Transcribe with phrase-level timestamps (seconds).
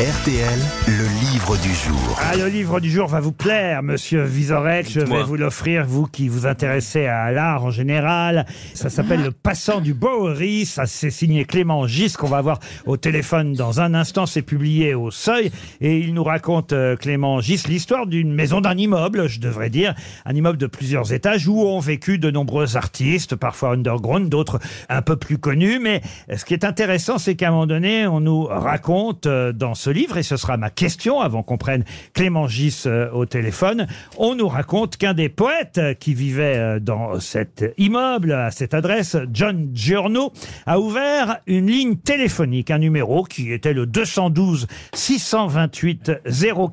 [0.00, 2.18] RTL, le livre du jour.
[2.18, 4.90] Ah, le livre du jour va vous plaire, monsieur Vizorek.
[4.90, 8.44] Je vais vous l'offrir, vous qui vous intéressez à l'art en général.
[8.74, 10.66] Ça s'appelle Le Passant du Bowery.
[10.66, 14.26] Ça, c'est signé Clément Gis, qu'on va avoir au téléphone dans un instant.
[14.26, 15.52] C'est publié au Seuil.
[15.80, 19.94] Et il nous raconte, euh, Clément Gis, l'histoire d'une maison, d'un immeuble, je devrais dire.
[20.24, 24.58] Un immeuble de plusieurs étages où ont vécu de nombreux artistes, parfois underground, d'autres
[24.88, 25.78] un peu plus connus.
[25.78, 26.00] Mais
[26.36, 29.83] ce qui est intéressant, c'est qu'à un moment donné, on nous raconte euh, dans ce
[29.90, 33.86] livre, et ce sera ma question avant qu'on prenne Clément Gis euh, au téléphone,
[34.18, 38.74] on nous raconte qu'un des poètes euh, qui vivait euh, dans cet immeuble, à cette
[38.74, 40.32] adresse, John Giorno,
[40.66, 46.12] a ouvert une ligne téléphonique, un numéro qui était le 212 628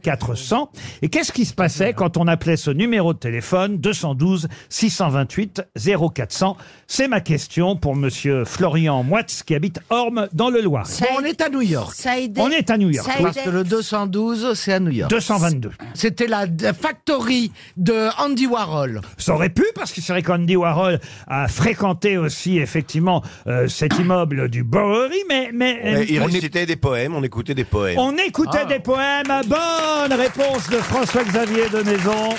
[0.04, 0.72] 0400.
[1.02, 6.58] Et qu'est-ce qui se passait quand on appelait ce numéro de téléphone 212 628 0400
[6.88, 10.88] C'est ma question pour monsieur Florian Moitz qui habite Orme dans le Loir.
[10.88, 11.94] Ça on est à New York.
[11.96, 12.42] Ça a aidé.
[12.42, 13.01] On est à New York.
[13.02, 15.10] Ça Parce que le 212, c'est à New York.
[15.12, 15.72] 222.
[15.94, 19.02] C'était la d- factory de Andy Warhol.
[19.18, 23.98] Ça aurait pu, parce que c'est vrai qu'Andy Warhol a fréquenté aussi effectivement euh, cet
[24.00, 27.98] immeuble du Bowery, mais, mais euh, Euh, Il récitait des poèmes, on écoutait des poèmes.
[28.00, 28.66] on écoutait Ah.
[28.66, 29.28] des poèmes.
[29.48, 32.30] Bonne réponse de François-Xavier de Maison.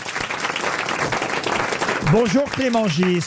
[2.12, 3.24] Bonjour Clément Gis.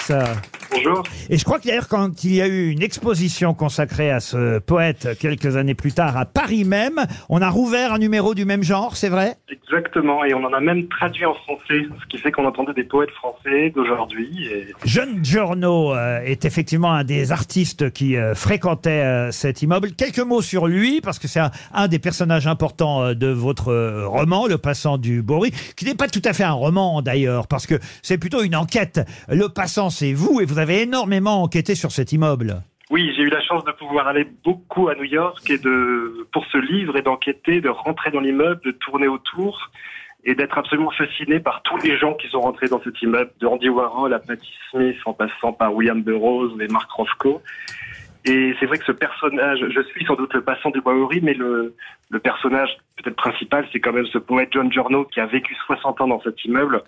[0.71, 1.03] Bonjour.
[1.29, 4.59] Et je crois que d'ailleurs quand il y a eu une exposition consacrée à ce
[4.59, 8.63] poète quelques années plus tard à Paris même, on a rouvert un numéro du même
[8.63, 9.35] genre, c'est vrai?
[9.49, 12.83] Exactement, et on en a même traduit en français, ce qui fait qu'on entendait des
[12.83, 14.47] poètes français d'aujourd'hui.
[14.51, 14.67] Et...
[14.85, 19.91] John Giorno euh, est effectivement un des artistes qui euh, fréquentait euh, cet immeuble.
[19.91, 24.47] Quelques mots sur lui, parce que c'est un, un des personnages importants de votre roman,
[24.47, 27.75] Le Passant du Bory, qui n'est pas tout à fait un roman d'ailleurs, parce que
[28.01, 29.01] c'est plutôt une enquête.
[29.29, 32.61] Le Passant, c'est vous, et vous avez énormément enquêté sur cet immeuble.
[32.91, 36.45] Oui, j'ai eu la chance de pouvoir aller beaucoup à New York et de pour
[36.51, 39.71] ce livre et d'enquêter, de rentrer dans l'immeuble, de tourner autour
[40.23, 43.47] et d'être absolument fasciné par tous les gens qui sont rentrés dans cet immeuble, de
[43.47, 47.41] Andy Warhol à Patti Smith, en passant par William Burroughs et Mark Rothko.
[48.25, 51.35] Et c'est vrai que ce personnage, je suis sans doute le passant du Bowery, mais
[51.35, 51.75] le,
[52.09, 56.01] le personnage peut-être principal, c'est quand même ce poète John Giorno qui a vécu 60
[56.01, 56.81] ans dans cet immeuble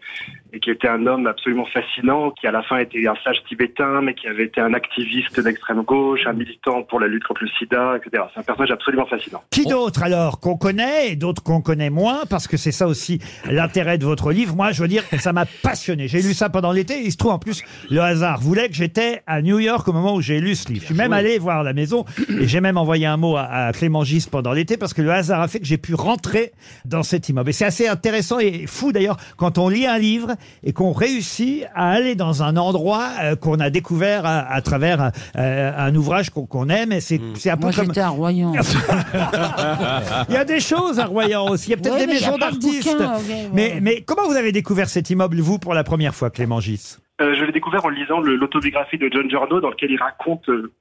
[0.53, 4.01] et qui était un homme absolument fascinant, qui à la fin était un sage tibétain,
[4.01, 7.49] mais qui avait été un activiste d'extrême gauche, un militant pour la lutte contre le
[7.59, 8.23] sida, etc.
[8.33, 9.43] C'est un personnage absolument fascinant.
[9.51, 12.21] Qui d'autre alors qu'on connaît et d'autres qu'on connaît moins?
[12.29, 13.19] Parce que c'est ça aussi
[13.49, 14.55] l'intérêt de votre livre.
[14.55, 16.07] Moi, je veux dire, ça m'a passionné.
[16.07, 17.01] J'ai lu ça pendant l'été.
[17.03, 20.15] Il se trouve en plus le hasard voulait que j'étais à New York au moment
[20.15, 20.81] où j'ai lu ce livre.
[20.81, 23.73] Je suis même allé voir la maison et j'ai même envoyé un mot à, à
[23.73, 26.51] Clément Gis pendant l'été parce que le hasard a fait que j'ai pu rentrer
[26.85, 27.49] dans cet immeuble.
[27.49, 31.63] Et c'est assez intéressant et fou d'ailleurs quand on lit un livre et qu'on réussit
[31.75, 36.29] à aller dans un endroit euh, qu'on a découvert à, à travers euh, un ouvrage
[36.29, 36.91] qu'on qu'on aime.
[36.91, 38.53] Et c'est c'est un peu Moi, comme j'étais à Royan.
[40.29, 41.67] il y a des choses à Royan aussi.
[41.67, 42.91] Il y a peut-être Ouais, des mais il y a maisons pas de d'artistes.
[42.91, 43.49] bouquins, ouais, ouais.
[43.53, 46.97] Mais, mais comment vous avez découvert cet immeuble, vous, pour la première fois, Clément Gis?
[47.19, 50.47] Euh, je l'ai découvert en lisant le- l'autobiographie de John Giorno, dans lequel il raconte
[50.49, 50.71] euh,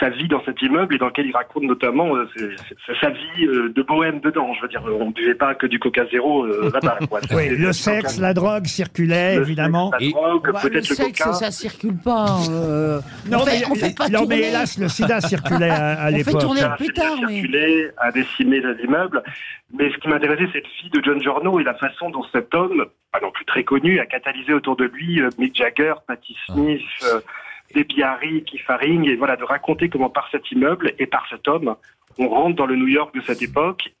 [0.00, 2.28] sa vie dans cet immeuble et dans lequel il raconte notamment euh,
[3.00, 4.52] sa vie euh, de bohème dedans.
[4.54, 6.98] Je veux dire, on ne buvait pas que du Coca Zéro euh, là-bas.
[7.32, 9.92] Oui, le sexe, la drogue circulaient, le évidemment.
[9.92, 11.32] sexe, la drogue, Bah, peut-être le le, sexe, coca.
[11.34, 12.38] ça circule pas.
[12.50, 13.00] euh,
[13.30, 14.36] Non, on fait, mais, on fait pas non, tourner.
[14.40, 16.40] mais hélas, le sida circulait à, à On fait l'époque.
[16.40, 19.22] tourner- plus fait bien tard, mais- circuler, a décimé l'immeuble.
[19.76, 22.52] Mais ce qui m'intéressait, c'est le fille de John Giorno et la façon dont cet
[22.54, 26.36] homme, pas non plus très connu, a catalysé autour de lui euh, Mick Jagger, Patti
[26.46, 27.20] Smith, euh,
[27.74, 31.48] Debbie Harry, Keith Haring, et voilà, de raconter comment par cet immeuble et par cet
[31.48, 31.76] homme,
[32.18, 33.92] on rentre dans le New York de cette époque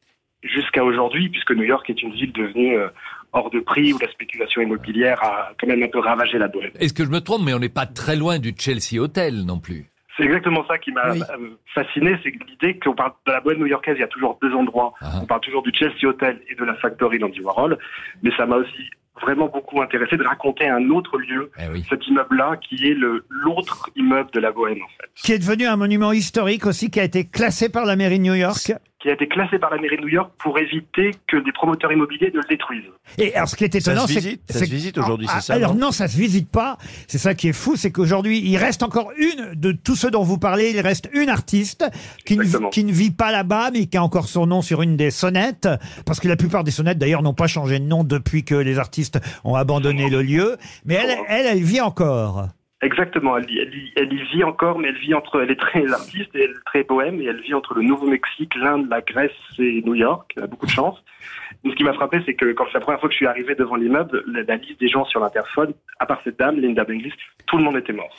[0.42, 2.88] jusqu'à aujourd'hui, puisque New York est une ville devenue euh,
[3.32, 6.70] hors de prix, où la spéculation immobilière a quand même un peu ravagé la bohème.
[6.78, 9.58] Est-ce que je me trompe, mais on n'est pas très loin du Chelsea Hotel non
[9.58, 11.22] plus C'est exactement ça qui m'a Oui.
[11.30, 14.52] euh, fasciné, c'est l'idée qu'on parle de la bohème new-yorkaise, il y a toujours deux
[14.52, 14.92] endroits.
[15.00, 15.12] Ah.
[15.22, 17.78] On parle toujours du Chelsea Hotel et de la Factory d'Andy Warhol,
[18.22, 18.90] mais ça m'a aussi
[19.22, 21.84] vraiment beaucoup intéressé de raconter un autre lieu, Eh oui.
[21.88, 25.66] cet immeuble-là, qui est le l'autre immeuble de la bohème, en fait, Qui est devenu
[25.66, 28.72] un monument historique aussi, qui a été classé par la mairie de New York.
[29.04, 31.92] Qui a été classé par la mairie de New York pour éviter que des promoteurs
[31.92, 32.90] immobiliers ne le détruisent.
[33.18, 35.54] Et alors, ce qui est étonnant, c'est que- ça se visite aujourd'hui, Ah, c'est ça
[35.54, 36.78] Alors non non, ça se visite pas.
[37.06, 40.22] C'est ça qui est fou, c'est qu'aujourd'hui, il reste encore une de tous ceux dont
[40.22, 40.70] vous parlez.
[40.70, 41.84] Il reste une artiste
[42.24, 42.70] qui ne, Exactement.
[42.70, 45.68] qui ne vit pas là-bas, mais qui a encore son nom sur une des sonnettes,
[46.06, 48.78] parce que la plupart des sonnettes, d'ailleurs, n'ont pas changé de nom depuis que les
[48.78, 50.56] artistes ont abandonné le lieu.
[50.86, 52.48] Mais elle, elle, elle vit encore.
[52.84, 56.28] Exactement, elle, elle, elle y vit encore, mais elle vit entre, elle est très artiste
[56.34, 59.80] et elle est très bohème, et elle vit entre le Nouveau-Mexique, l'Inde, la Grèce et
[59.86, 60.30] New York.
[60.36, 61.02] Elle a beaucoup de chance.
[61.64, 63.76] Ce qui m'a frappé, c'est que quand la première fois que je suis arrivé devant
[63.76, 67.14] l'immeuble, la, la liste des gens sur l'interphone, à part cette dame, Linda Benglis,
[67.46, 68.14] tout le monde était mort.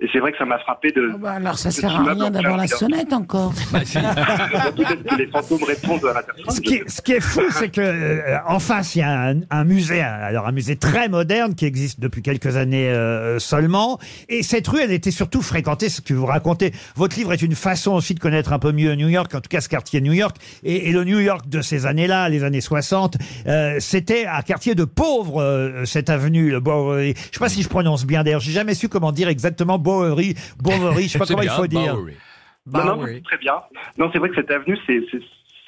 [0.00, 1.10] Et c'est vrai que ça m'a frappé de.
[1.14, 3.52] Ah bah alors ça sert à rien d'avoir la sonnette encore.
[3.72, 6.44] Peut-être que les fantômes répondent à la personne.
[6.54, 9.10] Ce qui, est, ce qui est fou, c'est que euh, en face, il y a
[9.30, 13.38] un, un musée, un- alors un musée très moderne qui existe depuis quelques années euh,
[13.38, 13.98] seulement.
[14.28, 16.72] Et cette rue, elle était surtout fréquentée, ce que vous racontez.
[16.96, 19.48] Votre livre est une façon aussi de connaître un peu mieux New York, en tout
[19.48, 20.36] cas ce quartier New York.
[20.62, 24.74] Et, et le New York de ces années-là, les années 60, euh, c'était un quartier
[24.74, 27.14] de pauvres, euh, cette avenue, le Bowery.
[27.16, 30.34] Je sais pas si je prononce bien d'ailleurs, j'ai jamais su comment dire exactement Bowery,
[30.58, 31.94] Bowery, je sais pas comment il faut dire.
[31.94, 32.16] Bowery.
[32.66, 33.14] Non, non, Bowery.
[33.16, 33.54] c'est très bien.
[33.96, 35.00] Non, c'est vrai que cette avenue, c'est,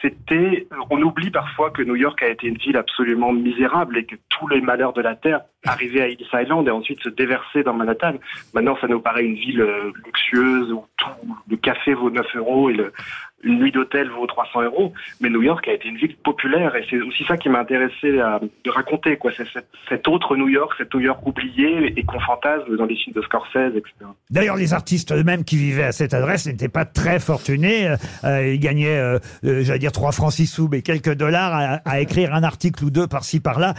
[0.03, 0.67] c'était.
[0.91, 4.49] On oublie parfois que New York a été une ville absolument misérable et que tous
[4.49, 8.15] les malheurs de la terre arrivaient à Ellis Island et ensuite se déversaient dans Manhattan.
[8.55, 12.71] Maintenant, ça nous paraît une ville euh, luxueuse où tout le café vaut 9 euros
[12.71, 12.93] et le,
[13.43, 14.93] une nuit d'hôtel vaut 300 euros.
[15.21, 18.19] Mais New York a été une ville populaire et c'est aussi ça qui m'a intéressé
[18.21, 19.33] à, de raconter, quoi.
[19.37, 22.97] C'est cette, cet autre New York, cet New York oublié et qu'on fantasme dans les
[22.97, 23.93] films de Scorsese, etc.
[24.31, 27.89] D'ailleurs, les artistes eux-mêmes qui vivaient à cette adresse n'étaient pas très fortunés.
[27.89, 31.53] Euh, euh, ils gagnaient, euh, euh, j'allais dire 3 francs 6 sous, mais quelques dollars
[31.53, 33.75] à, à écrire un article ou deux par-ci par-là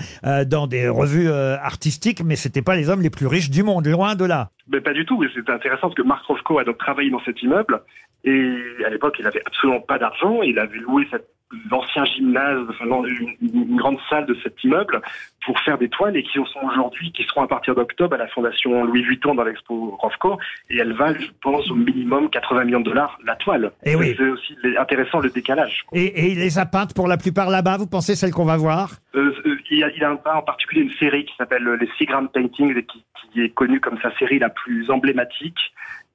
[0.46, 4.16] dans des revues artistiques, mais c'était pas les hommes les plus riches du monde, loin
[4.16, 4.50] de là.
[4.68, 5.24] Mais pas du tout.
[5.34, 7.82] C'est intéressant parce que Mark Roscoe a donc travaillé dans cet immeuble
[8.24, 10.42] et à l'époque, il avait absolument pas d'argent.
[10.44, 11.28] Il avait loué cette-
[11.70, 15.02] l'ancien gymnase, enfin, une, une grande salle de cet immeuble
[15.46, 18.28] pour faire des toiles et qui sont aujourd'hui, qui seront à partir d'octobre à la
[18.30, 20.38] fondation Louis Vuitton dans l'expo Roscoe
[20.70, 23.74] et elles valent, je pense, au minimum 80 millions de dollars la toile.
[23.84, 24.16] Eh oui.
[24.18, 25.84] C'est aussi intéressant le décalage.
[25.92, 27.76] Et, et il les a peintes pour la plupart là-bas.
[27.76, 28.92] Vous pensez celle qu'on va voir?
[29.16, 31.68] Euh, euh, il, y a, il a un peint en particulier une série qui s'appelle
[31.68, 33.04] euh, les Seagram Paintings et qui,
[33.34, 35.60] qui est connue comme sa série la plus emblématique.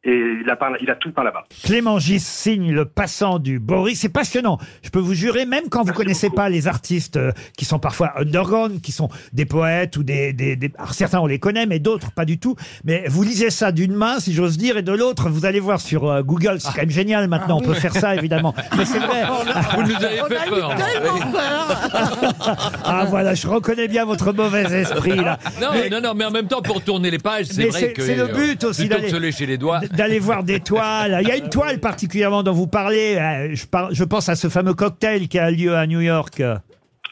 [0.09, 1.45] Et il a, peint, il a tout peint là-bas.
[1.65, 3.99] Clément Gis signe le passant du Boris.
[4.01, 4.57] C'est passionnant.
[4.85, 6.37] Je peux vous jurer, même quand vous Merci connaissez beaucoup.
[6.37, 10.55] pas les artistes euh, qui sont parfois underground, qui sont des poètes ou des, des,
[10.55, 12.55] des- alors certains on les connaît, mais d'autres pas du tout.
[12.85, 15.81] Mais vous lisez ça d'une main, si j'ose dire, et de l'autre, vous allez voir
[15.81, 16.59] sur euh, Google.
[16.61, 17.59] C'est quand même génial maintenant.
[17.59, 18.55] On peut faire ça évidemment.
[18.79, 19.25] Mais c'est vrai.
[19.75, 20.75] Vous nous avez On fait peur.
[20.77, 22.73] tellement peur.
[22.85, 25.39] Ah voilà, je reconnais bien votre mauvais esprit là.
[25.61, 28.03] Non, Mais- non, non, mais en même temps, pour tourner les pages, c'est vrai que.
[28.03, 29.81] c'est le euh, but aussi Plutôt que d'aller- se lécher les doigts.
[29.97, 31.19] D'aller voir des toiles.
[31.23, 33.17] Il y a une toile particulièrement dont vous parlez.
[33.17, 36.43] euh, Je, pense à ce fameux cocktail qui a lieu à New York.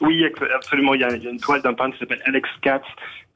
[0.00, 0.94] Oui, absolument.
[0.94, 2.84] Il y, a, il y a une toile d'un peintre qui s'appelle Alex Katz,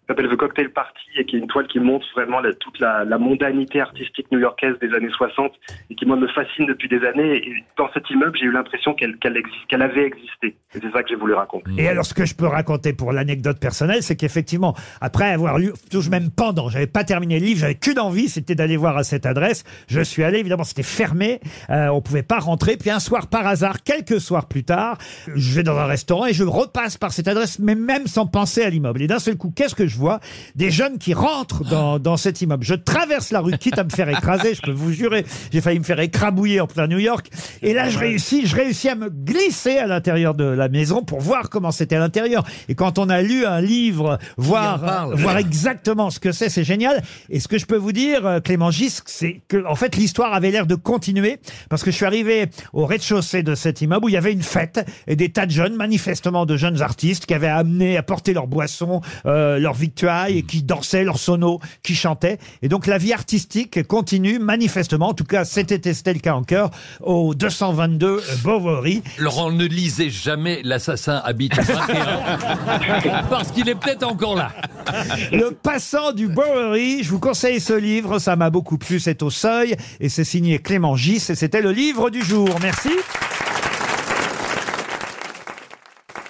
[0.08, 3.80] s'appelle The Cocktail Party, et qui est une toile qui montre vraiment toute la, mondanité
[3.80, 5.52] artistique new-yorkaise des années 60,
[5.90, 7.36] et qui, moi, me fascine depuis des années.
[7.36, 10.56] Et dans cet immeuble, j'ai eu l'impression qu'elle qu'elle qu'elle avait existé.
[10.70, 11.70] C'est ça que j'ai voulu raconter.
[11.76, 15.72] Et alors, ce que je peux raconter pour l'anecdote personnelle, c'est qu'effectivement, après avoir lu,
[15.90, 19.04] toujours même pendant, j'avais pas terminé le livre, j'avais qu'une envie, c'était d'aller voir à
[19.04, 19.64] cette adresse.
[19.88, 21.40] Je suis allé, évidemment, c'était fermé,
[21.70, 22.76] euh, on pouvait pas rentrer.
[22.76, 24.96] Puis un soir, par hasard, quelques soirs plus tard,
[25.34, 28.62] je vais dans un restaurant et je repasse par cette adresse, mais même sans penser
[28.62, 29.02] à l'immeuble.
[29.02, 30.20] Et d'un seul coup, qu'est-ce que je vois
[30.54, 32.64] Des jeunes qui rentrent dans, dans cet immeuble.
[32.64, 35.78] Je traverse la rue, quitte à me faire écraser, je peux vous jurer, j'ai failli
[35.78, 37.30] me faire écrabouiller en plein New York.
[37.62, 41.20] Et là, je réussis, je réussis à me glisser à l'intérieur de la maison pour
[41.20, 42.44] voir comment c'était à l'intérieur.
[42.68, 45.14] Et quand on a lu un livre, voir, parle.
[45.14, 47.02] voir exactement ce que c'est, c'est génial.
[47.30, 50.32] Et ce que je peux vous dire, euh, Clément Gisque, c'est que, en fait, l'histoire
[50.32, 54.08] avait l'air de continuer parce que je suis arrivé au rez-de-chaussée de cet immeuble où
[54.08, 57.34] il y avait une fête et des tas de jeunes, manifestement de jeunes artistes qui
[57.34, 62.38] avaient amené, apporté leurs boissons, euh, leurs victuailles et qui dansaient leurs sonos, qui chantaient.
[62.62, 65.08] Et donc, la vie artistique continue manifestement.
[65.08, 66.70] En tout cas, c'était c'était le cas en cœur
[67.00, 69.02] au 222 euh, Bovary.
[69.16, 73.22] Laurent, ne lisez jamais L'assassin habite 21.
[73.30, 74.52] parce qu'il est peut-être encore là.
[75.32, 79.30] Le passant du Bowery, je vous conseille ce livre, ça m'a beaucoup plu, c'est au
[79.30, 82.48] seuil, et c'est signé Clément Gis, et c'était le livre du jour.
[82.62, 82.90] Merci.